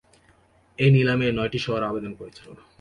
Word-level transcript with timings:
এই 0.79 0.89
নিলামে 0.95 1.27
নয়টি 1.31 1.59
শহর 1.65 1.81
আবেদন 1.83 2.11
করেছিল। 2.19 2.47